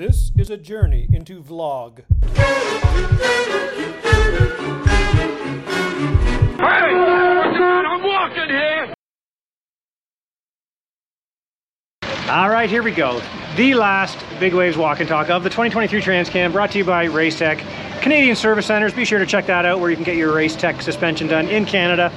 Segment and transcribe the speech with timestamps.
[0.00, 2.04] This is a journey into vlog.
[2.34, 2.42] Hey!
[7.86, 8.94] I'm walking here!
[12.30, 13.20] All right, here we go.
[13.56, 17.58] The last Bigwave's Walk and Talk of the 2023 TransCan brought to you by Racetech.
[18.00, 20.80] Canadian Service Centers, be sure to check that out where you can get your Racetech
[20.80, 22.10] suspension done in Canada.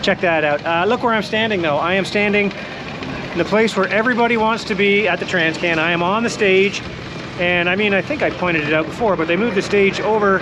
[0.00, 0.64] Check that out.
[0.64, 1.76] Uh, look where I'm standing though.
[1.76, 5.76] I am standing in the place where everybody wants to be at the Transcan.
[5.76, 6.80] I am on the stage
[7.38, 10.00] and I mean, I think I pointed it out before, but they moved the stage
[10.00, 10.38] over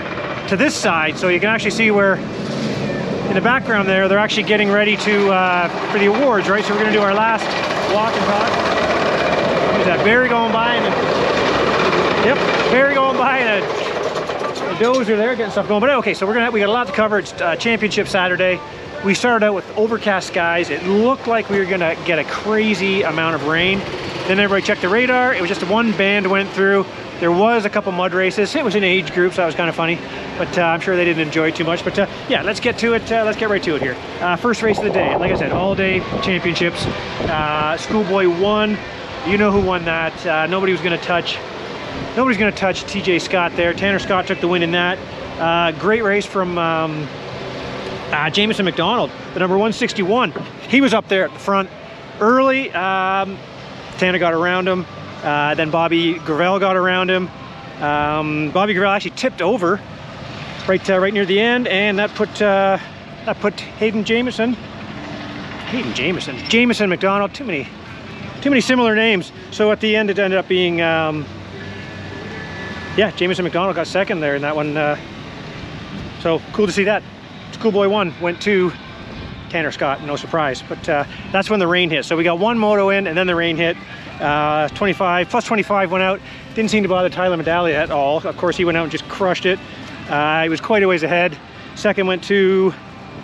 [0.47, 4.43] to this side so you can actually see where in the background there, they're actually
[4.43, 6.63] getting ready to uh, for the awards, right?
[6.63, 7.43] So we're gonna do our last
[7.93, 8.49] walk and talk.
[9.73, 10.85] There's that Barry going by and
[12.25, 12.37] yep,
[12.71, 15.81] Barry going by and a, a dozer there getting stuff going.
[15.81, 17.19] But okay, so we're gonna we got a lot to cover.
[17.19, 18.59] It's uh, Championship Saturday.
[19.03, 20.69] We started out with overcast skies.
[20.69, 23.81] It looked like we were gonna get a crazy amount of rain.
[24.27, 25.35] Then everybody checked the radar.
[25.35, 26.83] It was just one band went through.
[27.19, 28.55] There was a couple mud races.
[28.55, 29.99] It was an age group, so that was kind of funny.
[30.39, 31.83] But uh, I'm sure they didn't enjoy it too much.
[31.83, 33.11] But uh, yeah, let's get to it.
[33.11, 33.95] Uh, let's get right to it here.
[34.19, 35.15] Uh, first race of the day.
[35.15, 36.83] Like I said, all day championships.
[36.87, 38.79] Uh, Schoolboy won.
[39.27, 40.25] You know who won that.
[40.25, 41.37] Uh, nobody was going to touch.
[42.17, 43.73] Nobody's going to touch TJ Scott there.
[43.75, 45.77] Tanner Scott took the win in that.
[45.79, 47.07] great race from um,
[48.11, 50.33] McDonald, the number 161.
[50.67, 51.69] He was up there at the front
[52.19, 52.71] early.
[52.71, 53.37] Um,
[53.97, 54.85] Tanner got around him.
[55.23, 57.29] Uh, then Bobby Gravel got around him.
[57.81, 59.81] Um, Bobby Gravel actually tipped over
[60.67, 62.77] right uh, right near the end, and that put uh,
[63.25, 67.33] that put Hayden Jamison, Hayden Jamison, Jamison McDonald.
[67.33, 67.67] Too many,
[68.41, 69.31] too many similar names.
[69.51, 71.25] So at the end, it ended up being, um,
[72.95, 74.77] yeah, Jamison McDonald got second there in that one.
[74.77, 74.97] Uh,
[76.19, 77.03] so cool to see that.
[77.51, 78.71] Schoolboy one went to
[79.55, 80.61] Tanner Scott, no surprise.
[80.67, 82.03] But uh, that's when the rain hit.
[82.03, 83.77] So we got one moto in, and then the rain hit.
[84.19, 86.19] Uh, 25 plus 25 went out.
[86.55, 88.17] Didn't seem to bother Tyler Medaglia at all.
[88.17, 89.57] Of course, he went out and just crushed it.
[90.09, 91.37] Uh, he was quite a ways ahead.
[91.75, 92.73] Second went to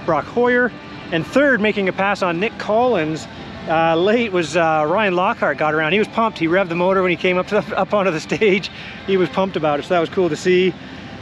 [0.05, 0.71] Brock Hoyer,
[1.11, 3.27] and third, making a pass on Nick Collins.
[3.67, 5.91] Uh, late was uh, Ryan Lockhart got around.
[5.91, 6.39] He was pumped.
[6.39, 8.71] He revved the motor when he came up to the, up onto the stage.
[9.05, 10.73] He was pumped about it, so that was cool to see.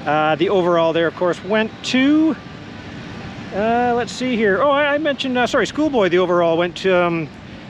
[0.06, 2.36] Uh, the overall there, of course, went to
[3.54, 4.62] uh, let's see here.
[4.62, 7.30] Oh, I, I mentioned, uh, sorry, Schoolboy, the overall went to um,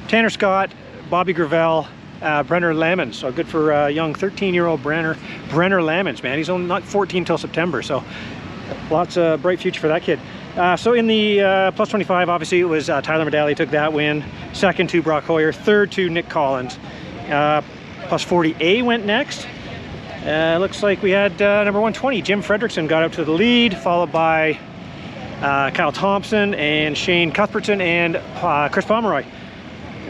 [0.09, 0.71] Tanner Scott,
[1.09, 1.87] Bobby Gravel,
[2.21, 3.17] uh, Brenner Lamons.
[3.17, 5.17] So good for uh, young 13-year-old Brenner,
[5.49, 6.37] Brenner Lamons, man.
[6.37, 8.03] He's only not 14 till September, so
[8.91, 10.19] lots of bright future for that kid.
[10.57, 14.25] Uh, so in the uh, plus 25, obviously it was Tyler Medaglia took that win.
[14.51, 16.77] Second to Brock Hoyer, third to Nick Collins.
[17.27, 19.47] Plus 40A went next.
[20.25, 24.59] Looks like we had number 120, Jim Fredrickson got up to the lead, followed by
[25.41, 29.25] uh, Kyle Thompson and Shane Cuthbertson and uh, Chris Pomeroy.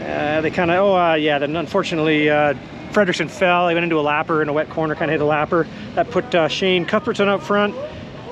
[0.00, 2.54] Uh, they kind of, oh uh, yeah, then unfortunately uh,
[2.90, 3.68] Fredrickson fell.
[3.68, 5.66] He went into a lapper in a wet corner, kind of hit a lapper.
[5.94, 7.76] That put uh, Shane Cuthbertson up front,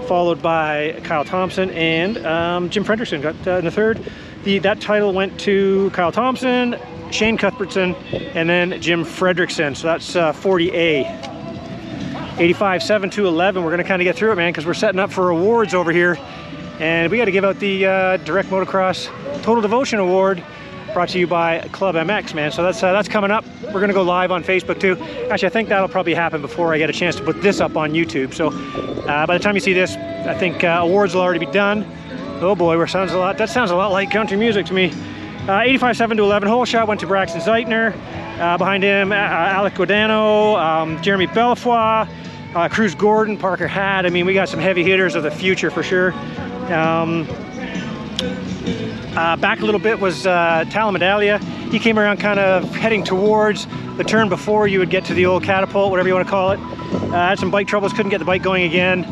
[0.07, 4.05] followed by Kyle Thompson and um, Jim Fredrickson got in the third.
[4.45, 6.77] The, that title went to Kyle Thompson,
[7.11, 7.95] Shane Cuthbertson,
[8.35, 9.77] and then Jim Fredrickson.
[9.77, 11.37] So that's 40A.
[12.39, 13.65] 85, 7 to 11.
[13.65, 15.75] We're going to kind of get through it, man, because we're setting up for awards
[15.75, 16.17] over here
[16.79, 19.07] and we got to give out the uh, Direct Motocross
[19.43, 20.43] Total Devotion Award
[20.93, 22.51] brought to you by Club MX, man.
[22.51, 23.45] So that's uh, that's coming up.
[23.73, 24.97] We're gonna go live on Facebook too.
[25.31, 27.77] Actually, I think that'll probably happen before I get a chance to put this up
[27.77, 28.35] on YouTube.
[28.35, 31.53] So uh, by the time you see this, I think uh, awards will already be
[31.53, 31.87] done.
[32.41, 33.39] Oh boy, that sounds a lot.
[33.39, 34.93] That sounds a lot like country music to me.
[35.49, 37.95] Uh, 85 7 to 11 hole shot went to Braxton Zeitner.
[38.39, 42.09] Uh, behind him, uh, Alec Godano, um, Jeremy Belfoy,
[42.55, 44.07] uh, Cruz Gordon, Parker Hatt.
[44.07, 46.13] I mean, we got some heavy hitters of the future for sure.
[46.71, 47.27] Um,
[49.17, 51.41] uh, back a little bit was uh, Medaglia.
[51.71, 55.27] He came around kind of heading towards the turn before you would get to the
[55.27, 56.61] old catapult, whatever you want to call it.
[56.61, 59.05] Uh, had some bike troubles, couldn't get the bike going again.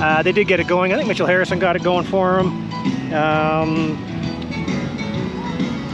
[0.00, 0.92] Uh, they did get it going.
[0.92, 2.46] I think Mitchell Harrison got it going for him.
[3.12, 3.98] Um,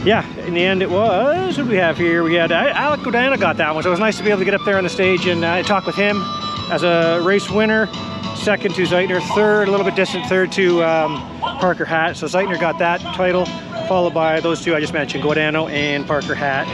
[0.05, 2.23] yeah, in the end it was, what do we have here?
[2.23, 4.39] We had, uh, Alec Godana got that one, so it was nice to be able
[4.39, 6.21] to get up there on the stage and uh, talk with him
[6.71, 7.89] as a race winner
[8.37, 12.15] second to Zeitner, third, a little bit distant third to um, Parker Hat.
[12.15, 13.45] So Zeitner got that title,
[13.87, 16.67] followed by those two I just mentioned, Godano and Parker Hat.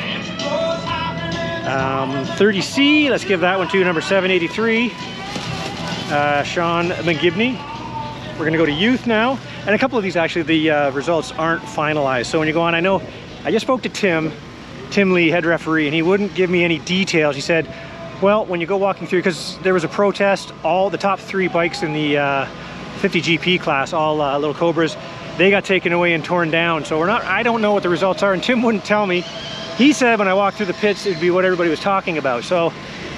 [1.65, 4.91] Um, 30C, let's give that one to number 783,
[6.11, 7.57] uh, Sean McGibney.
[8.37, 9.39] We're gonna go to youth now.
[9.65, 12.25] And a couple of these actually, the uh, results aren't finalized.
[12.25, 13.01] So when you go on, I know,
[13.45, 14.31] I just spoke to Tim,
[14.91, 17.35] Tim Lee, head referee, and he wouldn't give me any details.
[17.35, 17.67] He said,
[18.23, 21.49] well, when you go walking through, because there was a protest, all the top three
[21.49, 22.45] bikes in the uh,
[22.99, 24.95] 50 GP class, all uh, little Cobras,
[25.37, 26.85] they got taken away and torn down.
[26.85, 29.21] So we're not, I don't know what the results are, and Tim wouldn't tell me.
[29.75, 32.45] He said when I walked through the pits, it'd be what everybody was talking about.
[32.45, 32.71] So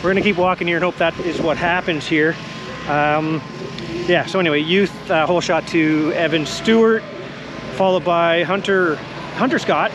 [0.04, 2.36] we're gonna keep walking here and hope that is what happens here.
[2.88, 3.44] Um,
[4.08, 7.04] yeah, so anyway, youth uh, hole shot to Evan Stewart,
[7.74, 8.96] followed by Hunter
[9.36, 9.92] Hunter Scott,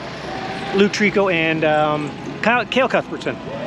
[0.77, 2.11] Luke Trico, and um,
[2.43, 3.60] Kyle, Kale Cuthbertson.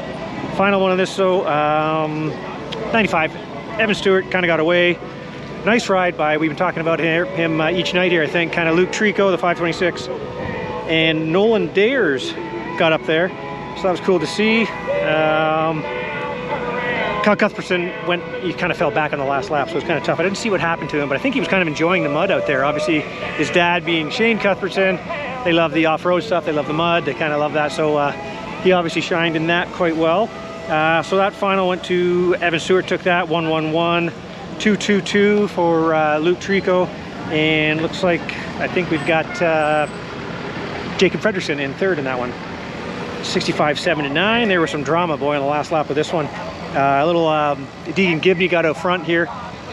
[0.56, 2.30] Final one of this, so um,
[2.92, 3.36] 95.
[3.80, 5.00] Evan Stewart kind of got away.
[5.66, 8.54] Nice ride by, we've been talking about him, uh, each night here, I think.
[8.54, 10.10] Kind of Luke Trico, the 526,
[10.90, 12.34] and Nolan Dares
[12.78, 13.30] got up there.
[13.78, 14.62] So that was cool to see.
[15.08, 15.82] Um,
[17.24, 19.84] Kyle Cuthbertson went, he kind of fell back on the last lap, so it was
[19.86, 20.20] kind of tough.
[20.20, 22.04] I didn't see what happened to him, but I think he was kind of enjoying
[22.04, 22.64] the mud out there.
[22.64, 24.98] Obviously, his dad being Shane Cuthbertson,
[25.46, 27.72] they love the off-road stuff, they love the mud, they kind of love that.
[27.72, 28.12] So uh,
[28.64, 30.30] he obviously shined in that quite well.
[30.68, 34.10] Uh, so that final went to Evan Stewart, took that 111,
[34.60, 36.88] 222 for uh, Luke Trico,
[37.30, 38.22] and looks like
[38.60, 39.88] I think we've got uh,
[40.98, 42.32] Jacob Fredrickson in third in that one.
[43.26, 44.48] 65, 7 and 9.
[44.48, 46.26] There was some drama, boy, on the last lap of this one.
[46.26, 49.28] Uh, a little um, Deegan Gibney got out front here,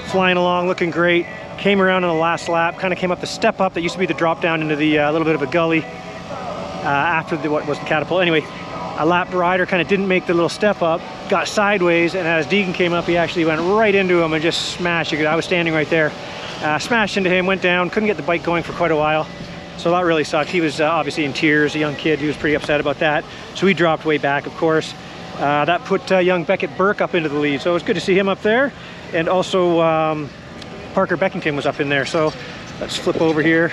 [0.07, 1.27] flying along, looking great.
[1.59, 3.95] Came around on the last lap, kind of came up the step up that used
[3.95, 7.37] to be the drop down into the uh, little bit of a gully uh, after
[7.37, 8.23] the, what was the catapult.
[8.23, 8.41] Anyway,
[8.99, 12.47] a lap rider kind of didn't make the little step up, got sideways, and as
[12.47, 15.13] Deegan came up, he actually went right into him and just smashed.
[15.13, 16.13] I was standing right there,
[16.63, 19.27] uh, smashed into him, went down, couldn't get the bike going for quite a while.
[19.79, 20.51] So that really sucked.
[20.51, 22.19] He was uh, obviously in tears, a young kid.
[22.19, 23.25] He was pretty upset about that.
[23.55, 24.93] So he dropped way back, of course.
[25.37, 27.63] Uh, that put uh, young Beckett Burke up into the lead.
[27.63, 28.75] So it was good to see him up there.
[29.15, 30.29] And also um,
[30.93, 32.05] Parker Beckington was up in there.
[32.05, 32.31] So
[32.79, 33.73] let's flip over here.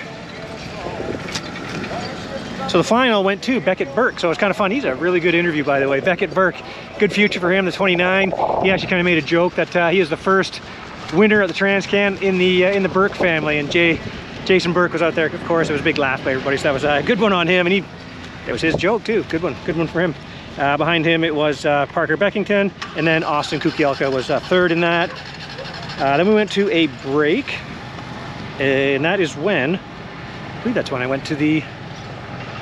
[2.69, 4.19] So the final went to Beckett Burke.
[4.19, 4.72] So it was kind of fun.
[4.72, 6.02] He's a really good interview, by the way.
[6.02, 6.58] Beckett Burke,
[7.00, 8.31] good future for him, the 29.
[8.62, 10.62] He actually kind of made a joke that uh, he is the first
[11.14, 13.58] winner of the Transcan in the uh, in the Burke family.
[13.58, 14.02] And Jay
[14.46, 15.69] Jason Burke was out there, of course.
[15.69, 16.58] It was a big laugh by everybody.
[16.58, 17.68] So that was a good one on him.
[17.68, 17.84] And he,
[18.48, 19.24] it was his joke too.
[19.25, 20.14] Good one, good one for him.
[20.58, 22.72] Uh, behind him, it was uh, Parker Beckington.
[22.98, 25.10] And then Austin Kukielka was uh, third in that.
[26.00, 27.58] Uh, then we went to a break.
[28.60, 31.64] And that is when, I believe that's when I went to the,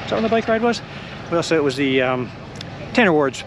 [0.05, 0.83] is that the bike ride was?
[1.31, 2.31] Well, so it was the um,
[2.93, 3.43] Tanner Ward's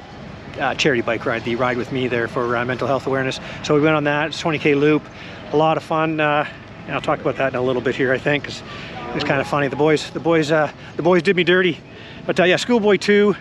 [0.59, 3.39] uh, charity bike ride, the ride with me there for uh, mental health awareness.
[3.63, 5.05] So we went on that, it's 20K loop,
[5.53, 6.19] a lot of fun.
[6.19, 6.49] Uh,
[6.87, 8.61] and I'll talk about that in a little bit here, I think, because
[9.09, 9.69] it was kind of funny.
[9.69, 11.79] The boys, the boys, uh, the boys did me dirty.
[12.27, 13.37] But uh, yeah, Schoolboy two,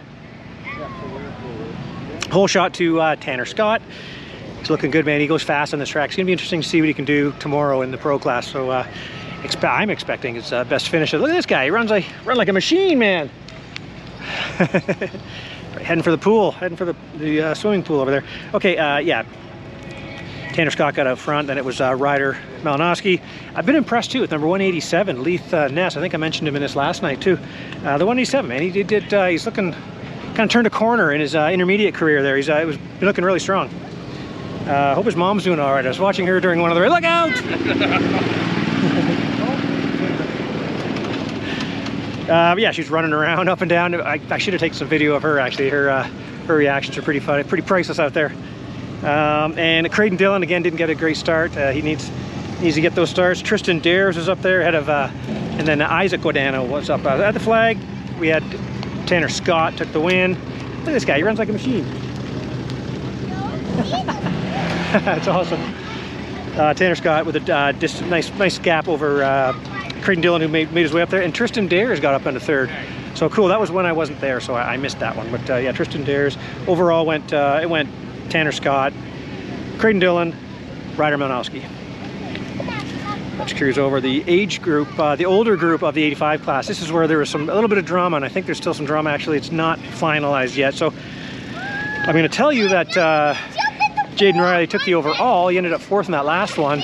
[2.29, 3.81] hole shot to uh, Tanner Scott.
[4.59, 5.21] He's looking good, man.
[5.21, 6.09] He goes fast on this track.
[6.09, 8.47] It's gonna be interesting to see what he can do tomorrow in the pro class.
[8.47, 8.85] So
[9.63, 11.13] I'm expecting his uh, best finish.
[11.13, 11.65] Look at this guy.
[11.65, 13.29] He runs like run like a machine, man.
[15.81, 18.23] heading for the pool, heading for the, the uh, swimming pool over there.
[18.53, 19.23] Okay, uh, yeah,
[20.57, 23.21] Tanner Scott got out front, then it was uh, Ryder Malinowski.
[23.55, 25.95] I've been impressed too with number 187, Leith uh, Ness.
[25.95, 27.37] I think I mentioned him in this last night too.
[27.83, 31.11] Uh, the 187, man, he did, did uh, he's looking, kind of turned a corner
[31.11, 32.35] in his intermediate career there.
[32.35, 33.69] He's uh, was looking really strong.
[34.65, 35.85] Uh, hope his mom's doing all right.
[35.85, 38.53] I was watching her during one of the, look out!
[42.29, 43.95] Uh, yeah, she's running around up and down.
[43.95, 45.69] I, I should have taken some video of her actually.
[45.69, 46.03] Her uh,
[46.47, 48.31] her reactions are pretty funny, pretty priceless out there.
[49.03, 51.55] Um, and Creighton Dillon again didn't get a great start.
[51.55, 52.09] Uh, he needs
[52.61, 53.41] needs to get those starts.
[53.41, 57.21] Tristan Dares was up there ahead of, uh, and then Isaac Guadano was up uh,
[57.21, 57.77] at the flag.
[58.19, 58.43] We had
[59.07, 60.33] Tanner Scott took the win.
[60.79, 61.85] Look at this guy, he runs like a machine.
[65.03, 65.61] That's awesome.
[66.55, 67.73] Uh, Tanner Scott with a
[68.09, 69.23] nice nice gap over
[70.07, 72.39] Creighton Dillon who made, made his way up there, and Tristan Dares got up into
[72.39, 72.71] third.
[73.13, 73.49] So cool.
[73.49, 75.29] That was when I wasn't there, so I, I missed that one.
[75.29, 77.89] But uh, yeah, Tristan Dares overall went uh, it went
[78.29, 78.93] Tanner Scott,
[79.79, 80.33] Creighton Dillon,
[80.95, 81.61] Ryder Malinowski.
[83.37, 86.67] Let's cruise over the age group, uh, the older group of the 85 class.
[86.67, 88.59] This is where there was some a little bit of drama, and I think there's
[88.59, 89.09] still some drama.
[89.09, 90.73] Actually, it's not finalized yet.
[90.73, 90.93] So
[91.53, 93.33] I'm going to tell you that uh,
[94.15, 95.49] Jaden Riley took the overall.
[95.49, 96.81] He ended up fourth in that last one.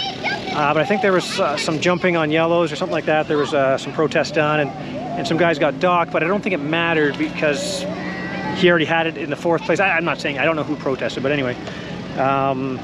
[0.54, 3.28] Uh, but I think there was uh, some jumping on yellows or something like that.
[3.28, 6.42] There was uh, some protest done, and, and some guys got docked, but I don't
[6.42, 7.82] think it mattered because
[8.58, 9.80] he already had it in the fourth place.
[9.80, 11.56] I, am not saying, I don't know who protested, but anyway.
[12.18, 12.80] Um,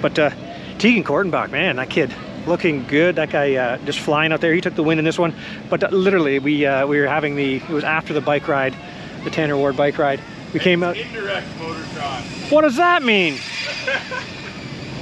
[0.00, 0.30] but uh,
[0.78, 2.12] Tegan Kortenbach, man, that kid
[2.46, 3.16] looking good.
[3.16, 4.52] That guy uh, just flying out there.
[4.52, 5.32] He took the win in this one.
[5.70, 8.74] But uh, literally, we uh, we were having the, it was after the bike ride,
[9.22, 10.20] the Tanner Ward bike ride.
[10.52, 10.96] We came out.
[10.96, 12.50] Indirect motocross.
[12.50, 13.38] What does that mean?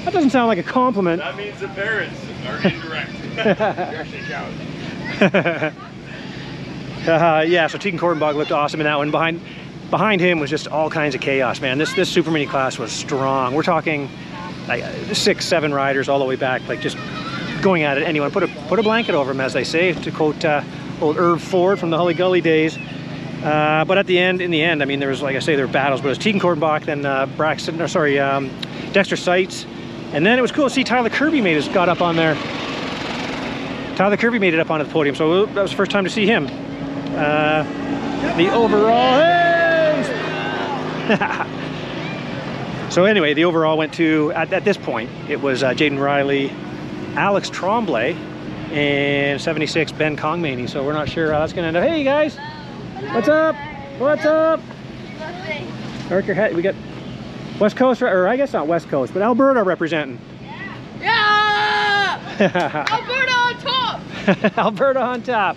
[0.05, 1.21] that doesn't sound like a compliment.
[1.21, 3.13] That means the parents are indirect.
[7.07, 9.11] Uh, yeah, so Tegan Kortenbach looked awesome in that one.
[9.11, 9.41] Behind
[9.91, 11.79] behind him was just all kinds of chaos, man.
[11.79, 13.55] This this Super Mini class was strong.
[13.55, 14.11] We're talking
[14.69, 16.99] like six, seven riders all the way back, like just
[17.63, 18.03] going at it.
[18.05, 20.63] Anyone put a put a blanket over them, as they say, to quote uh,
[21.01, 22.77] old Irv Ford from the Hully Gully days.
[23.43, 25.57] Uh, but at the end, in the end, I mean, there was, like I say,
[25.57, 28.51] there were battles, but it was Tegan Kortenbach, then uh, Braxton, or sorry, um,
[28.93, 29.65] Dexter Seitz.
[30.13, 32.35] And then it was cool to see Tyler Kirby made his, got up on there.
[33.97, 36.11] Tyler Kirby made it up onto the podium, so that was the first time to
[36.11, 36.49] see him.
[37.17, 37.63] Uh,
[38.37, 39.71] the overall, hey!
[42.91, 46.51] so anyway, the overall went to, at, at this point, it was uh, Jaden Riley,
[47.15, 48.15] Alex Tremblay,
[48.73, 50.69] and 76 Ben Kongmany.
[50.69, 51.85] So we're not sure how that's going to end up.
[51.85, 52.37] Hey, guys!
[53.13, 53.55] What's up?
[53.99, 54.61] What's up?
[56.09, 56.57] Mark your head.
[56.57, 56.75] We got
[57.61, 60.19] West Coast, or I guess not West Coast, but Alberta representing.
[61.01, 62.19] Yeah!
[62.41, 62.87] yeah!
[62.91, 64.01] Alberta on top!
[64.59, 65.57] Alberta on top.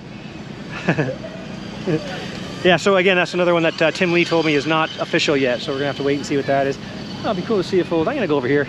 [2.65, 5.37] yeah, so again, that's another one that uh, Tim Lee told me is not official
[5.37, 6.77] yet, so we're gonna have to wait and see what that is.
[7.19, 8.09] Oh, it'll be cool to see a fold.
[8.09, 8.67] I'm gonna go over here.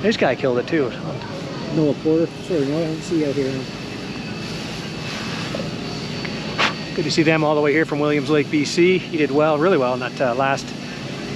[0.00, 0.90] This guy killed it too.
[1.74, 2.26] Noah Porter.
[2.44, 3.64] Sorry, Noah, I don't see you out here.
[6.94, 9.00] Good to see them all the way here from Williams Lake, BC.
[9.00, 10.66] He did well, really well in that uh, last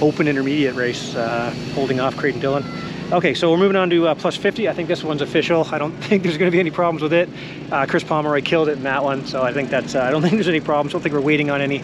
[0.01, 2.63] open intermediate race, uh, holding off Creighton Dillon.
[3.11, 4.69] Okay, so we're moving on to uh, plus 50.
[4.69, 5.67] I think this one's official.
[5.71, 7.29] I don't think there's going to be any problems with it.
[7.71, 9.95] Uh, Chris Pomeroy killed it in that one, so I think that's.
[9.95, 10.91] Uh, I don't think there's any problems.
[10.91, 11.83] I don't think we're waiting on any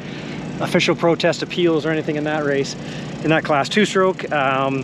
[0.59, 2.75] official protest appeals or anything in that race,
[3.23, 4.31] in that class two-stroke.
[4.31, 4.83] Um,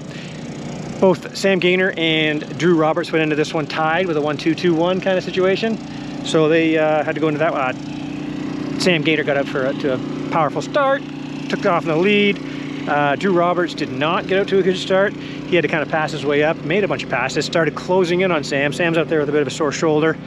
[0.99, 5.17] both Sam Gaynor and Drew Roberts went into this one tied with a 1-2-2-1 kind
[5.17, 5.77] of situation.
[6.25, 7.61] So they uh, had to go into that one.
[7.61, 11.01] Uh, Sam Gaynor got up for a, to a powerful start,
[11.49, 12.52] took off in the lead.
[12.87, 15.13] Uh, Drew Roberts did not get out to a good start.
[15.13, 17.75] He had to kind of pass his way up, made a bunch of passes, started
[17.75, 18.73] closing in on Sam.
[18.73, 20.17] Sam's out there with a bit of a sore shoulder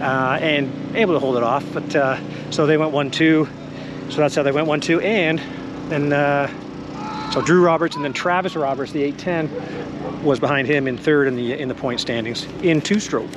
[0.00, 1.64] uh, and able to hold it off.
[1.72, 2.18] But uh,
[2.50, 3.48] so they went 1-2.
[4.10, 5.02] So that's how they went 1-2.
[5.02, 5.38] And
[5.88, 10.98] then, uh, so Drew Roberts and then Travis Roberts, the 810, was behind him in
[10.98, 13.30] third in the in the point standings in two-stroke.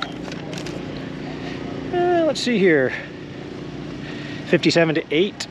[1.92, 2.92] Uh, let's see here.
[4.46, 5.46] 57 to 8.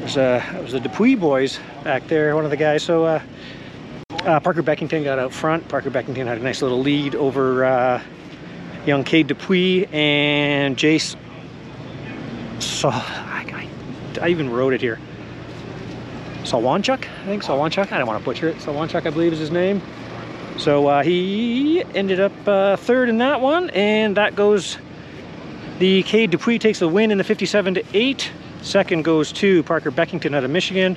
[0.00, 2.82] It was, uh, it was the Dupuis boys back there, one of the guys.
[2.82, 3.22] So uh,
[4.24, 5.68] uh, Parker Beckington got out front.
[5.68, 8.02] Parker Beckington had a nice little lead over uh,
[8.86, 11.16] young Cade Dupuis and Jace.
[12.60, 13.68] So I, I,
[14.22, 14.98] I even wrote it here.
[16.44, 17.92] Salwanchuk, I think Salwanchuk.
[17.92, 18.56] I don't want to butcher it.
[18.56, 19.82] Salwanchuk, I believe, is his name.
[20.56, 24.78] So uh, he ended up uh, third in that one, and that goes.
[25.78, 28.32] The Cade Dupuis takes the win in the 57 to 8.
[28.62, 30.96] Second goes to Parker Beckington out of Michigan.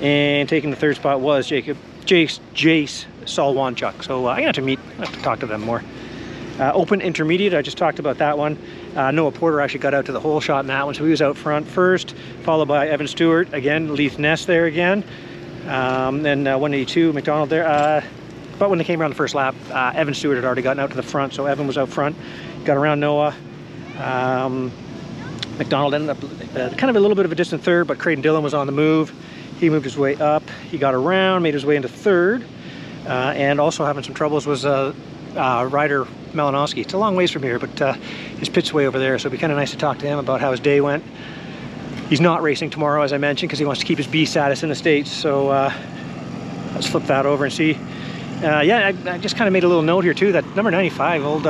[0.00, 4.02] And taking the third spot was Jacob Jace Jace Salwanchuk.
[4.04, 5.82] So uh, I got to meet, I have to talk to them more.
[6.58, 8.58] Uh, open intermediate, I just talked about that one.
[8.94, 11.10] Uh, Noah Porter actually got out to the hole shot in that one, so he
[11.10, 15.02] was out front first, followed by Evan Stewart again, Leith Ness there again.
[15.66, 17.66] Um, then uh, 182 McDonald there.
[17.66, 18.02] Uh,
[18.58, 20.90] but when they came around the first lap, uh, Evan Stewart had already gotten out
[20.90, 22.16] to the front, so Evan was out front,
[22.64, 23.34] got around Noah.
[23.98, 24.72] Um,
[25.62, 26.24] McDonald ended up
[26.56, 28.66] uh, kind of a little bit of a distant third, but Creighton Dillon was on
[28.66, 29.14] the move.
[29.60, 30.42] He moved his way up.
[30.72, 32.44] He got around, made his way into third,
[33.06, 34.92] uh, and also having some troubles was uh,
[35.36, 36.78] uh, Ryder Malinowski.
[36.78, 39.38] It's a long ways from here, but uh, his pit's way over there, so it'd
[39.38, 41.04] be kind of nice to talk to him about how his day went.
[42.08, 44.64] He's not racing tomorrow, as I mentioned, because he wants to keep his B status
[44.64, 45.72] in the States, so uh,
[46.74, 47.78] let's flip that over and see.
[48.40, 51.24] Yeah, I, I just kind of made a little note here, too, that number 95,
[51.24, 51.46] old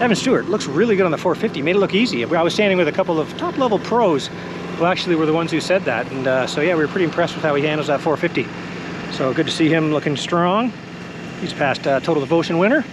[0.00, 1.60] Evan Stewart looks really good on the 450.
[1.60, 2.24] Made it look easy.
[2.24, 4.28] I was standing with a couple of top-level pros
[4.76, 7.04] who actually were the ones who said that, and uh, so yeah, we were pretty
[7.04, 8.46] impressed with how he handles that 450.
[9.12, 10.72] So good to see him looking strong.
[11.40, 12.84] He's past uh, total devotion winner.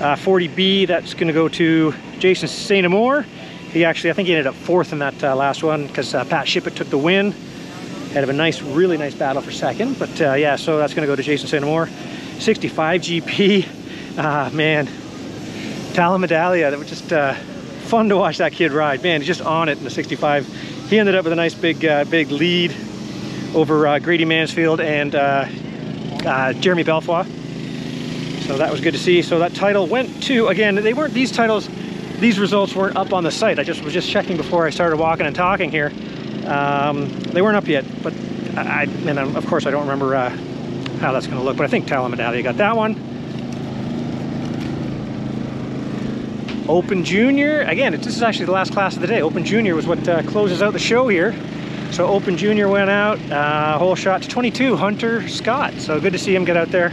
[0.00, 2.84] Uh, 40B, that's going to go to Jason St.
[2.84, 3.22] Amour.
[3.70, 6.24] He actually, I think he ended up fourth in that uh, last one because uh,
[6.24, 7.30] Pat Shippett took the win.
[8.12, 9.96] Head of a nice, really nice battle for second.
[9.96, 11.62] But uh, yeah, so that's going to go to Jason St.
[11.62, 11.88] Amour.
[12.40, 13.68] 65 GP.
[14.18, 14.88] Ah, man,
[15.90, 19.02] Talamadelia, that was just uh, fun to watch that kid ride.
[19.02, 20.46] Man, he's just on it in the 65.
[20.88, 22.74] He ended up with a nice big, uh, big lead
[23.54, 25.46] over uh, Grady Mansfield and uh,
[26.24, 27.24] uh, Jeremy Belfoy.
[28.46, 29.22] So that was good to see.
[29.22, 31.68] So that title went to, again, they weren't, these titles,
[32.18, 33.58] these results weren't up on the site.
[33.58, 35.92] I just was just checking before I started walking and talking here.
[36.46, 38.14] Um, they weren't up yet, but
[38.56, 40.30] I, and of course I don't remember uh,
[41.00, 43.09] how that's gonna look, but I think Talamadelia got that one.
[46.70, 49.22] Open Junior, again, this is actually the last class of the day.
[49.22, 51.34] Open Junior was what uh, closes out the show here.
[51.90, 55.74] So Open Junior went out, uh, hole shot to 22, Hunter Scott.
[55.78, 56.92] So good to see him get out there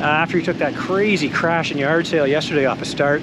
[0.00, 3.20] uh, after he took that crazy crash in yard sale yesterday off a start.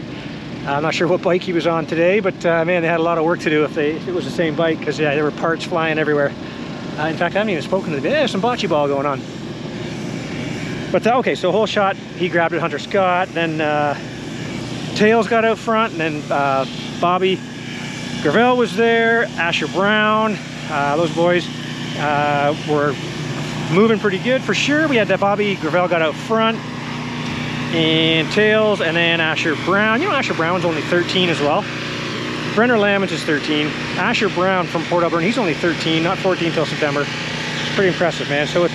[0.67, 3.03] I'm not sure what bike he was on today, but uh, man, they had a
[3.03, 5.15] lot of work to do if, they, if it was the same bike because yeah,
[5.15, 6.31] there were parts flying everywhere.
[6.99, 8.03] Uh, in fact, I haven't even spoken to them.
[8.03, 9.19] There's some bocce ball going on.
[10.91, 13.99] But uh, okay, so hole shot, he grabbed it, Hunter Scott, then uh,
[14.95, 16.65] Tails got out front, and then uh,
[16.99, 17.39] Bobby
[18.21, 20.37] Gravel was there, Asher Brown,
[20.69, 21.47] Uh, those boys
[21.97, 22.93] uh, were
[23.73, 24.87] moving pretty good for sure.
[24.87, 26.57] We had that Bobby Gravel got out front
[27.73, 30.01] and Tails, and then Asher Brown.
[30.01, 31.63] You know, Asher Brown's only 13 as well.
[32.55, 33.67] Brenner Lamont is 13.
[33.97, 37.05] Asher Brown from Port Alberni, he's only 13, not 14 till September.
[37.05, 38.47] It's pretty impressive, man.
[38.47, 38.73] So with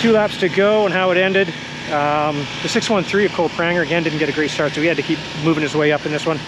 [0.00, 1.52] two laps to go and how it ended,
[1.92, 4.96] um, the 613 of Cole Pranger again didn't get a great start, so he had
[4.96, 6.38] to keep moving his way up in this one.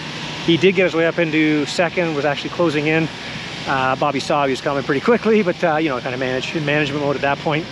[0.45, 3.07] He did get his way up into second, was actually closing in.
[3.67, 6.55] Uh, Bobby saw he was coming pretty quickly, but uh, you know, kind of managed
[6.55, 7.65] in management mode at that point.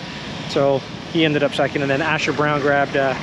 [0.49, 0.79] So
[1.13, 3.15] he ended up second, and then Asher Brown grabbed uh,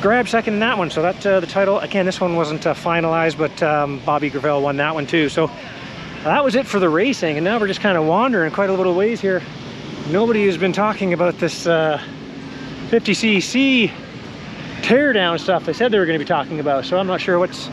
[0.00, 0.90] grabbed second in that one.
[0.90, 2.06] So that uh, the title again.
[2.06, 5.28] This one wasn't uh, finalized, but um, Bobby Gravel won that one too.
[5.28, 5.50] So
[6.24, 8.74] that was it for the racing, and now we're just kind of wandering quite a
[8.74, 9.42] little ways here.
[10.08, 12.02] Nobody has been talking about this uh,
[12.88, 13.90] 50cc
[14.80, 16.86] teardown stuff they said they were going to be talking about.
[16.86, 17.68] So I'm not sure what's.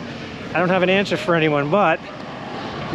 [0.53, 1.99] I don't have an answer for anyone, but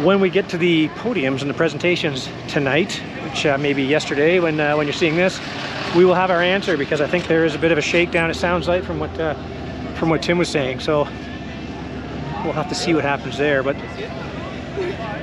[0.03, 4.59] when we get to the podiums and the presentations tonight, which uh, maybe yesterday when
[4.59, 5.39] uh, when you're seeing this,
[5.95, 8.29] we will have our answer because I think there is a bit of a shakedown.
[8.29, 9.33] It sounds like from what uh,
[9.95, 10.79] from what Tim was saying.
[10.79, 11.05] So
[12.43, 13.63] we'll have to see what happens there.
[13.63, 13.75] But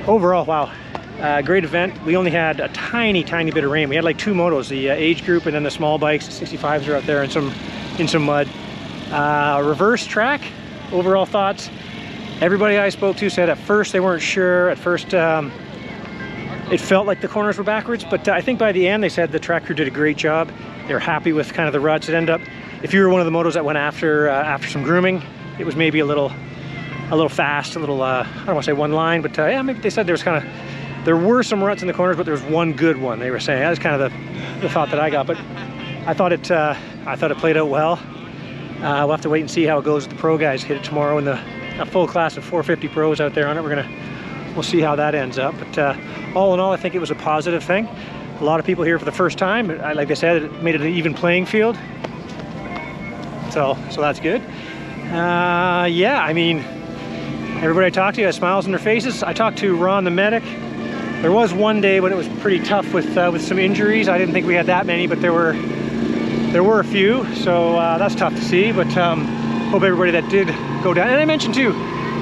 [0.05, 0.69] overall, wow,
[1.19, 2.01] uh, great event.
[2.05, 3.89] We only had a tiny, tiny bit of rain.
[3.89, 6.27] We had like two motos, the uh, age group and then the small bikes.
[6.27, 7.53] The 65s are out there in some
[7.97, 8.47] in some mud.
[9.11, 10.41] Uh, reverse track.
[10.91, 11.69] Overall thoughts.
[12.41, 14.69] Everybody I spoke to said at first they weren't sure.
[14.69, 15.13] At first.
[15.13, 15.51] Um,
[16.71, 19.09] it felt like the corners were backwards, but uh, I think by the end they
[19.09, 20.51] said the track crew did a great job.
[20.87, 22.07] They were happy with kind of the ruts.
[22.09, 22.41] It ended up,
[22.83, 25.23] if you were one of the motos that went after uh, after some grooming,
[25.57, 26.31] it was maybe a little
[27.09, 29.61] a little fast, a little uh, I don't want to say one line, but yeah,
[29.63, 30.78] maybe they said there was kind of
[31.09, 33.17] there were some ruts in the corners, but there was one good one.
[33.17, 35.39] They were saying that was kind of the, the thought that I got, but
[36.05, 36.75] I thought it uh,
[37.07, 37.93] I thought it played out well.
[37.93, 40.61] Uh, we'll have to wait and see how it goes with the pro guys.
[40.61, 41.41] Hit it tomorrow in the
[41.79, 43.63] a full class of 450 pros out there on it.
[43.63, 45.55] We're gonna we'll see how that ends up.
[45.57, 45.97] But uh,
[46.35, 47.87] all in all, I think it was a positive thing.
[48.39, 49.69] A lot of people here for the first time.
[49.79, 51.75] Like I said, it made it an even playing field.
[53.49, 54.43] So, so that's good.
[55.11, 56.59] Uh, yeah, I mean,
[57.63, 59.23] everybody I talked to has smiles on their faces.
[59.23, 60.43] I talked to Ron the medic.
[61.21, 64.07] There was one day when it was pretty tough with uh, with some injuries.
[64.07, 67.25] I didn't think we had that many, but there were there were a few.
[67.35, 68.71] So uh, that's tough to see.
[68.71, 69.25] But um,
[69.69, 70.47] hope everybody that did
[70.81, 71.09] go down.
[71.09, 71.73] And I mentioned too,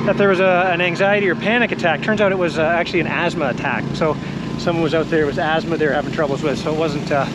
[0.07, 2.01] that there was a, an anxiety or panic attack.
[2.01, 3.83] Turns out it was uh, actually an asthma attack.
[3.95, 4.17] So
[4.57, 6.57] someone was out there with asthma they were having troubles with.
[6.57, 7.27] So it wasn't uh,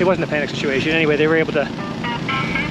[0.00, 0.92] it wasn't a panic situation.
[0.92, 1.68] Anyway, they were able to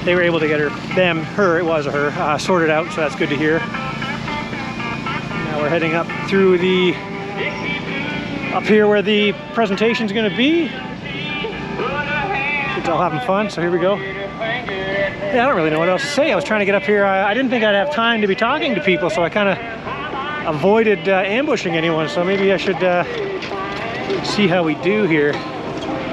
[0.04, 2.90] they were able to get her them her it was her uh, sorted out.
[2.90, 3.60] So that's good to hear.
[5.38, 7.09] Now we're heading up through the
[8.52, 10.66] up here where the presentation is going to be.
[12.74, 13.48] Kids all having fun.
[13.48, 13.94] So here we go.
[13.96, 16.32] Yeah, I don't really know what else to say.
[16.32, 17.04] I was trying to get up here.
[17.04, 19.48] I, I didn't think I'd have time to be talking to people, so I kind
[19.48, 22.08] of avoided uh, ambushing anyone.
[22.08, 23.04] So maybe I should uh,
[24.24, 25.32] see how we do here.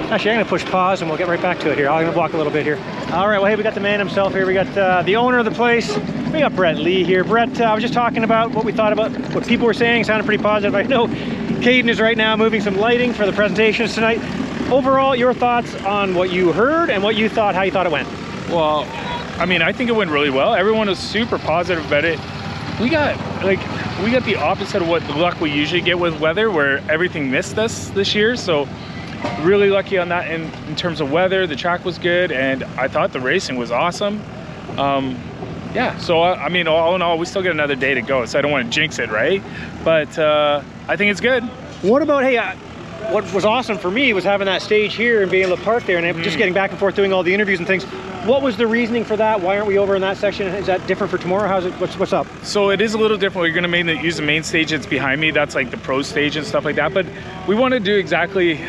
[0.10, 1.89] Actually, I'm gonna push pause and we'll get right back to it here.
[1.89, 2.78] I'm gonna walk a little bit here.
[3.12, 4.45] All right, well, hey, we got the man himself here.
[4.45, 5.97] We got uh, the owner of the place.
[6.32, 7.23] We got Brett Lee here.
[7.23, 10.04] Brett, uh, I was just talking about what we thought about what people were saying.
[10.04, 10.76] Sounded pretty positive.
[10.76, 11.08] I know
[11.67, 14.21] Caden is right now moving some lighting for the presentations tonight.
[14.71, 17.91] Overall, your thoughts on what you heard and what you thought, how you thought it
[17.91, 18.08] went.
[18.47, 18.86] Well,
[19.38, 20.56] I mean, I think it went really well.
[20.56, 22.17] Everyone was super positive about it.
[22.80, 23.60] We got like
[24.01, 27.30] we got the opposite of what the luck we usually get with weather, where everything
[27.30, 28.38] missed us this year.
[28.38, 28.65] So
[29.41, 31.47] really lucky on that in, in terms of weather.
[31.47, 34.21] The track was good, and I thought the racing was awesome.
[34.77, 35.19] Um,
[35.77, 38.25] yeah, so I, I mean, all in all, we still get another day to go.
[38.25, 39.43] So I don't want to jinx it, right?
[39.83, 41.43] But uh, I think it's good.
[41.83, 42.55] What about, hey, uh,
[43.11, 45.85] what was awesome for me was having that stage here and being able to park
[45.85, 47.83] there and just getting back and forth doing all the interviews and things.
[48.25, 49.39] What was the reasoning for that?
[49.39, 50.47] Why aren't we over in that section?
[50.47, 51.47] Is that different for tomorrow?
[51.47, 51.73] How's it?
[51.75, 52.27] What's what's up?
[52.43, 53.43] So it is a little different.
[53.43, 55.31] We're going to mainly use the main stage that's behind me.
[55.31, 56.93] That's like the pro stage and stuff like that.
[56.93, 57.05] But
[57.47, 58.59] we want to do exactly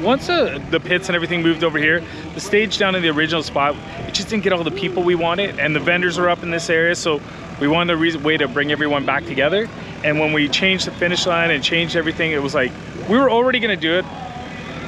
[0.00, 2.04] once uh, the pits and everything moved over here.
[2.34, 3.74] The stage down in the original spot,
[4.06, 6.52] it just didn't get all the people we wanted, and the vendors are up in
[6.52, 6.94] this area.
[6.94, 7.20] So
[7.60, 9.68] we wanted a reason, way to bring everyone back together.
[10.04, 12.70] And when we changed the finish line and changed everything, it was like
[13.08, 14.04] we were already to do it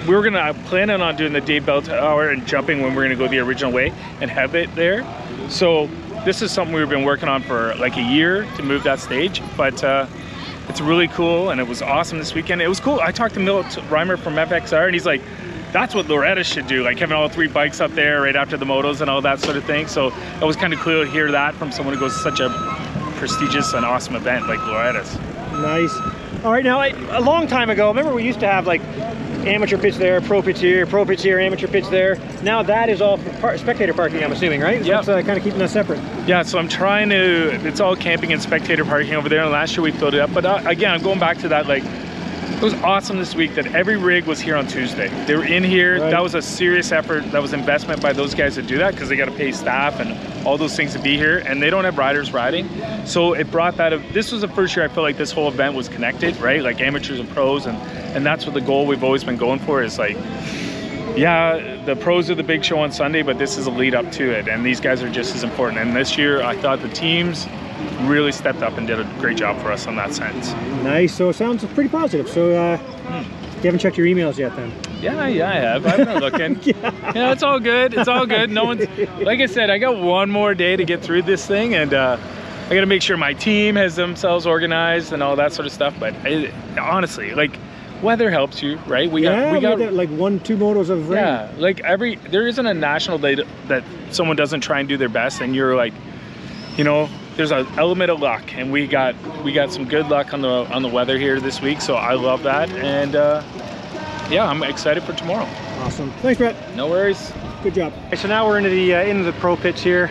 [0.06, 3.06] we were gonna plan on doing the Dave Bell Tower and jumping when we are
[3.06, 5.04] gonna go the original way and have it there.
[5.48, 5.88] So
[6.24, 9.42] this is something we've been working on for like a year to move that stage,
[9.56, 10.06] but uh,
[10.68, 12.62] it's really cool and it was awesome this weekend.
[12.62, 13.00] It was cool.
[13.00, 15.22] I talked to Milt Reimer from FXR and he's like,
[15.72, 18.64] that's what Loretta should do, like having all three bikes up there right after the
[18.64, 19.88] motos and all that sort of thing.
[19.88, 22.40] So it was kind of cool to hear that from someone who goes to such
[22.40, 22.48] a
[23.16, 25.18] prestigious and awesome event like Loretta's.
[25.52, 26.25] Nice.
[26.46, 28.80] All right, now I, a long time ago, remember we used to have like
[29.44, 32.20] amateur pits there, pro pits here, pro pits here, amateur pits there.
[32.44, 34.80] Now that is all par spectator parking, I'm assuming, right?
[34.84, 35.00] Yeah.
[35.00, 35.98] uh, kind of keeping us separate.
[36.24, 39.42] Yeah, so I'm trying to, it's all camping and spectator parking over there.
[39.42, 40.32] And last year we filled it up.
[40.32, 41.82] But uh, again, I'm going back to that, like,
[42.56, 45.08] it was awesome this week that every rig was here on Tuesday.
[45.26, 46.00] They were in here.
[46.00, 46.10] Right.
[46.10, 47.30] That was a serious effort.
[47.30, 50.00] That was investment by those guys to do that because they got to pay staff
[50.00, 52.66] and all those things to be here, and they don't have riders riding.
[53.04, 53.92] So it brought that.
[54.14, 56.62] This was the first year I felt like this whole event was connected, right?
[56.62, 57.76] Like amateurs and pros, and
[58.16, 60.16] and that's what the goal we've always been going for is like
[61.16, 64.10] yeah, the pros are the big show on Sunday, but this is a lead up
[64.12, 65.78] to it, and these guys are just as important.
[65.78, 67.46] And this year, I thought the teams
[68.02, 70.52] really stepped up and did a great job for us on that sense.
[70.82, 71.14] Nice.
[71.14, 72.28] So it sounds pretty positive.
[72.28, 72.78] So uh,
[73.56, 74.72] you haven't checked your emails yet, then?
[75.00, 75.86] Yeah, yeah, I have.
[75.86, 76.58] I've been looking.
[76.82, 77.32] yeah.
[77.32, 77.94] it's all good.
[77.94, 78.50] It's all good.
[78.50, 78.86] No one's
[79.20, 79.70] like I said.
[79.70, 82.18] I got one more day to get through this thing, and uh,
[82.68, 85.72] I got to make sure my team has themselves organized and all that sort of
[85.72, 85.94] stuff.
[85.98, 86.14] But
[86.78, 87.56] honestly, like
[88.02, 89.10] weather helps you, right?
[89.10, 91.18] We yeah, got we got got like one, two motos of rain.
[91.18, 94.96] Yeah, like every there isn't a national day that- that someone doesn't try and do
[94.96, 95.92] their best, and you're like,
[96.76, 100.32] you know, there's an element of luck, and we got we got some good luck
[100.32, 103.42] on the on the weather here this week, so I love that, and uh,
[104.30, 105.48] yeah, I'm excited for tomorrow.
[105.80, 106.10] Awesome.
[106.22, 106.74] Thanks, Brett.
[106.74, 107.32] No worries.
[107.62, 107.92] Good job.
[108.06, 110.10] Okay, so now we're into the uh, into the pro pits here.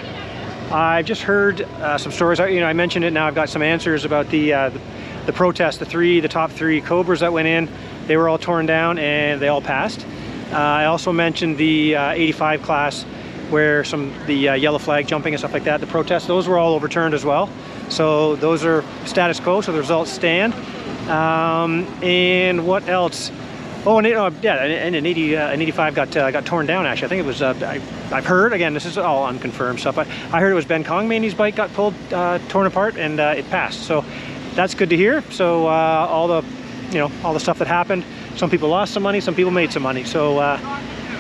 [0.72, 2.40] I've just heard uh, some stories.
[2.40, 3.12] You know, I mentioned it.
[3.12, 4.82] Now I've got some answers about the, uh, the
[5.26, 5.80] the protest.
[5.80, 7.70] The three, the top three Cobras that went in,
[8.08, 10.06] they were all torn down and they all passed.
[10.52, 13.06] Uh, I also mentioned the uh, 85 class,
[13.50, 15.80] where some the uh, yellow flag jumping and stuff like that.
[15.80, 17.50] The protests, those were all overturned as well.
[17.90, 19.62] So those are status quo.
[19.62, 20.54] So the results stand.
[21.10, 23.32] Um, and what else?
[23.86, 26.88] Oh, and uh, yeah, and an 80, uh, an 85 got uh, got torn down.
[26.88, 27.42] Actually, I think it was.
[27.44, 28.74] Uh, I, I've heard again.
[28.74, 30.00] This is all unconfirmed stuff.
[30.00, 33.20] I, I heard it was Ben Kong Kongmaney's bike got pulled, uh, torn apart, and
[33.20, 33.84] uh, it passed.
[33.84, 34.04] So
[34.56, 35.22] that's good to hear.
[35.30, 36.44] So all the,
[36.90, 38.04] you know, all the stuff that happened.
[38.38, 39.22] Some people lost some money.
[39.22, 40.04] Some people made some money.
[40.04, 40.38] So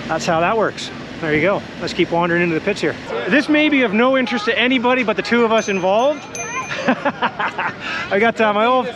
[0.07, 0.89] that's how that works.
[1.21, 1.61] There you go.
[1.81, 2.95] Let's keep wandering into the pits here.
[3.29, 6.21] This may be of no interest to anybody but the two of us involved.
[6.87, 8.87] I got uh, my old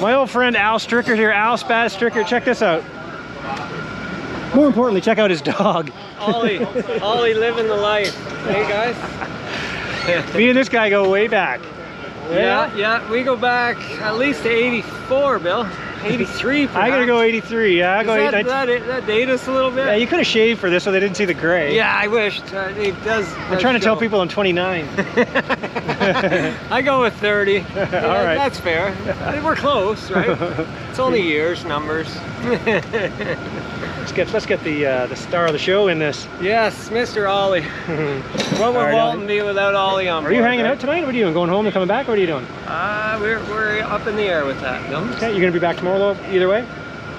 [0.00, 1.30] my old friend Al Stricker here.
[1.30, 2.26] Al Spaz Stricker.
[2.26, 2.82] Check this out.
[4.54, 5.90] More importantly, check out his dog.
[6.18, 6.64] Ollie,
[7.02, 8.14] Ollie living the life.
[8.44, 10.34] Hey guys.
[10.34, 11.60] Me and this guy go way back.
[12.30, 15.68] Yeah, yeah, we go back at least to 84, Bill.
[16.02, 17.78] 83 I gotta go 83.
[17.78, 18.66] Yeah, I go that, 89.
[18.66, 19.86] that, that date us a little bit?
[19.86, 21.74] Yeah, you could have shaved for this so they didn't see the gray.
[21.76, 22.40] Yeah, I wish.
[22.52, 23.32] Uh, it does.
[23.34, 24.88] I'm trying to tell people I'm 29.
[26.70, 27.58] I go with 30.
[27.60, 28.34] All right.
[28.36, 28.94] That's fair.
[29.44, 30.28] We're close, right?
[30.90, 32.16] it's only years, numbers.
[34.10, 36.26] Let's get let's get the uh, the star of the show in this.
[36.40, 37.30] yes, Mr.
[37.30, 37.62] Ollie.
[38.58, 39.26] what would right, Walton Ollie.
[39.38, 40.34] be without Ollie on Are board?
[40.34, 40.72] you hanging right?
[40.72, 41.04] out tonight?
[41.04, 41.34] What are you doing?
[41.34, 42.08] Going home and coming back?
[42.08, 42.44] What are you doing?
[42.66, 44.82] Uh, we're, we're up in the air with that.
[45.14, 46.26] Okay, you're gonna be back tomorrow though.
[46.32, 46.66] Either way.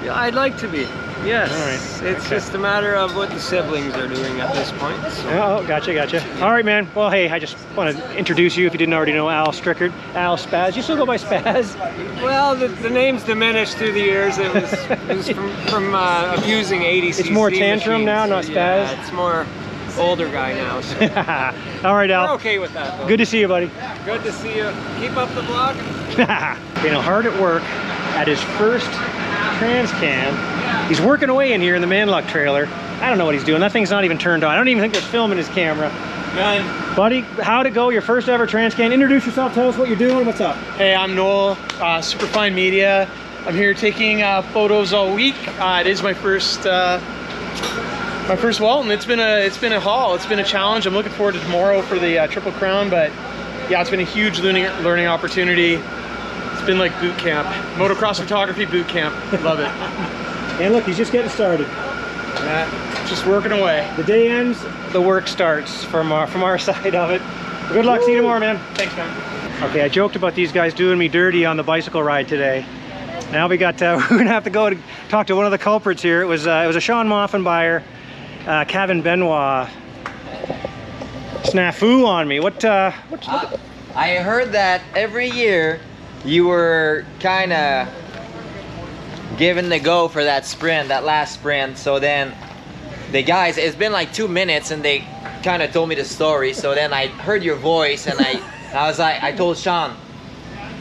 [0.03, 0.85] Yeah, I'd like to be.
[1.25, 1.51] Yes.
[1.51, 2.11] All right.
[2.11, 2.35] It's Okay.
[2.35, 4.97] just a matter of what the siblings are doing at this point.
[5.11, 6.23] so- Oh, gotcha, gotcha.
[6.43, 6.87] All right, man.
[6.95, 9.93] Well, hey, I just want to introduce you if you didn't already know Al Strickard,
[10.15, 10.75] Al Spaz.
[10.75, 11.75] You still go by Spaz?
[12.23, 14.39] Well, the, the name's diminished through the years.
[14.39, 18.05] It was, it was from, from uh, abusing 80 It's more tantrum machines.
[18.07, 18.53] now, not Spaz?
[18.55, 19.45] Yeah, it's more
[19.99, 20.81] older guy now.
[20.81, 20.95] So
[21.87, 22.33] All right, we're Al.
[22.35, 23.07] okay with that, though.
[23.07, 23.69] Good to see you, buddy.
[24.05, 24.71] Good to see you.
[24.99, 25.75] Keep up the vlog.
[26.83, 27.61] you know, hard at work
[28.17, 28.87] at his first
[29.59, 30.50] TransCan.
[30.91, 32.65] He's working away in here in the Manluck trailer.
[32.99, 33.61] I don't know what he's doing.
[33.61, 34.51] That thing's not even turned on.
[34.51, 35.87] I don't even think there's film in his camera.
[36.35, 37.87] Man, Buddy, how'd it go?
[37.87, 38.91] Your first ever Transcan.
[38.91, 39.53] Introduce yourself.
[39.53, 40.25] Tell us what you're doing.
[40.25, 40.57] What's up?
[40.75, 43.09] hey, I'm Noel, uh, Superfine Media.
[43.45, 45.35] I'm here taking uh, photos all week.
[45.61, 46.99] Uh, it is my first, uh,
[48.27, 48.91] my first Walton.
[48.91, 50.15] It's been a, it's been a haul.
[50.15, 50.85] It's been a challenge.
[50.87, 52.89] I'm looking forward to tomorrow for the uh, Triple Crown.
[52.89, 53.11] But
[53.69, 55.75] yeah, it's been a huge learning, learning opportunity.
[55.75, 59.15] It's been like boot camp, motocross photography boot camp.
[59.41, 60.17] Love it.
[60.61, 61.65] And look, he's just getting started.
[61.71, 63.91] Uh, just working away.
[63.97, 67.19] The day ends, the work starts from our, from our side of it.
[67.73, 68.03] Good luck.
[68.03, 68.59] See you tomorrow, man.
[68.75, 69.63] Thanks, man.
[69.63, 72.63] Okay, I joked about these guys doing me dirty on the bicycle ride today.
[73.31, 74.77] Now we got, uh, we're gonna have to go to
[75.09, 76.21] talk to one of the culprits here.
[76.21, 77.81] It was, uh, it was a Sean Moffenbayer,
[78.45, 79.67] uh, Kevin Benoit
[81.43, 82.39] snafu on me.
[82.39, 83.59] What, uh, what, what
[83.95, 85.79] I heard that every year
[86.23, 87.87] you were kind of
[89.41, 91.75] given the go for that sprint, that last sprint.
[91.75, 92.31] So then
[93.11, 94.99] the guys, it's been like two minutes and they
[95.41, 96.53] kind of told me the story.
[96.53, 98.39] So then I heard your voice and I,
[98.71, 99.97] I was like, I told Sean,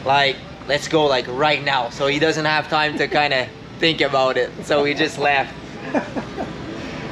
[0.05, 0.35] like,
[0.67, 1.89] let's go like right now.
[1.89, 3.47] So he doesn't have time to kind of
[3.79, 4.51] think about it.
[4.63, 5.55] So we just left.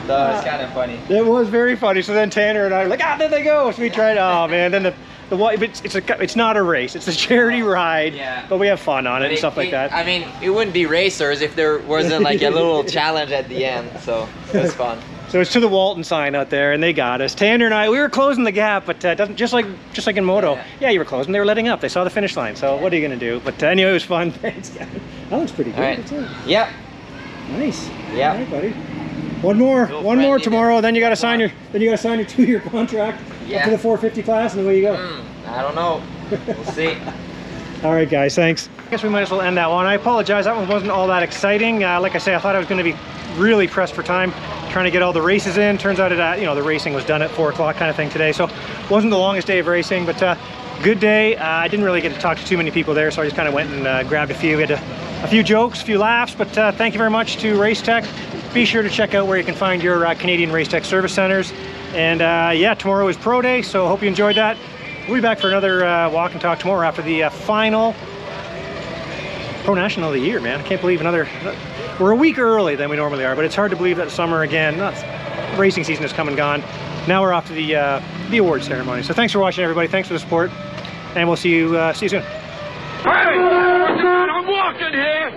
[0.09, 0.99] So it's kind of funny.
[1.07, 2.01] It was very funny.
[2.01, 3.69] So then Tanner and I were like, ah, there they go.
[3.69, 4.95] So we tried, oh man, then the,
[5.30, 6.96] the, it's, it's a, it's not a race.
[6.96, 8.46] It's a charity ride, Yeah.
[8.50, 9.94] but we have fun on it and It- stuff like that.
[9.94, 13.65] I mean, it wouldn't be racers if there wasn't like a little challenge at the
[13.65, 13.89] end.
[14.02, 15.00] So it was fun.
[15.30, 17.36] So it's to the Walton sign out there, and they got us.
[17.36, 20.18] Tanner and I, we were closing the gap, but uh, doesn't just like just like
[20.18, 20.56] in moto.
[20.56, 20.65] Yeah.
[20.80, 20.89] Yeah.
[20.89, 21.32] you were closing.
[21.32, 21.82] They were letting up.
[21.82, 22.56] They saw the finish line.
[22.56, 23.39] So what are you gonna do?
[23.46, 24.32] But uh, anyway, it was fun.
[24.42, 24.88] Thanks, That
[25.30, 25.80] looks pretty good.
[25.80, 26.12] All right.
[26.12, 26.48] It.
[26.48, 26.70] Yep.
[27.52, 27.88] Nice.
[28.15, 28.38] Yeah.
[28.38, 28.76] Right, buddy.
[29.41, 30.82] One more, Little one more tomorrow.
[30.82, 33.38] Then you got to sign your, then you got to sign your two-year contract up
[33.47, 33.65] Yeah.
[33.65, 34.95] to the 450 class, and away you go.
[34.97, 36.04] Hmm, I don't know.
[36.47, 36.97] We'll see.
[37.84, 38.67] All right, guys, thanks.
[38.88, 39.86] I guess we might as well end that one.
[39.86, 41.84] I apologize, that one wasn't all that exciting.
[41.86, 42.97] Uh, like I say, I thought I was going to be
[43.39, 44.32] really pressed for time,
[44.71, 45.78] trying to get all the races in.
[45.78, 47.95] Turns out, it, uh, you know, the racing was done at four o'clock kind of
[47.95, 48.49] thing today, so
[48.89, 50.36] wasn't the longest day of racing, but uh,
[50.84, 51.38] good day.
[51.38, 53.38] Uh, I didn't really get to talk to too many people there, so I just
[53.38, 54.58] kind of went and uh, grabbed a few.
[54.58, 57.38] We had a, a few jokes, a few laughs, but uh, thank you very much
[57.38, 58.06] to Racetech.
[58.53, 61.53] Be sure to check out where you can find your uh, Canadian Racetech service centers.
[61.93, 64.57] And uh, yeah, tomorrow is Pro Day, so hope you enjoyed that.
[65.07, 67.95] We'll be back for another uh, walk and talk tomorrow after the uh, final
[69.63, 70.59] Pro National of the year, man.
[70.59, 71.27] I can't believe another.
[71.99, 74.41] We're a week early than we normally are, but it's hard to believe that summer
[74.41, 74.77] again.
[74.77, 74.95] Not,
[75.59, 76.62] racing season has come and gone.
[77.07, 79.03] Now we're off to the uh, the award ceremony.
[79.03, 79.88] So thanks for watching, everybody.
[79.88, 80.49] Thanks for the support,
[81.15, 82.23] and we'll see you uh, see you soon.
[82.23, 83.09] Hey!
[83.09, 85.19] I'm walking here.